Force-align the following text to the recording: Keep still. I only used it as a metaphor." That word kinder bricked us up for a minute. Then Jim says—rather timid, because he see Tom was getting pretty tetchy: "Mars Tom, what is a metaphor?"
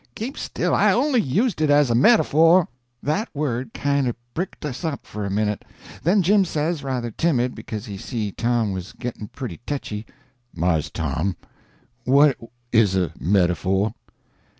Keep 0.15 0.35
still. 0.35 0.73
I 0.73 0.91
only 0.91 1.21
used 1.21 1.61
it 1.61 1.69
as 1.69 1.91
a 1.91 1.93
metaphor." 1.93 2.67
That 3.03 3.29
word 3.35 3.71
kinder 3.71 4.15
bricked 4.33 4.65
us 4.65 4.83
up 4.83 5.05
for 5.05 5.23
a 5.23 5.29
minute. 5.29 5.63
Then 6.01 6.23
Jim 6.23 6.43
says—rather 6.43 7.11
timid, 7.11 7.53
because 7.53 7.85
he 7.85 7.99
see 7.99 8.31
Tom 8.31 8.71
was 8.73 8.93
getting 8.93 9.27
pretty 9.27 9.59
tetchy: 9.67 10.07
"Mars 10.55 10.89
Tom, 10.89 11.35
what 12.03 12.35
is 12.71 12.95
a 12.95 13.11
metaphor?" 13.19 13.93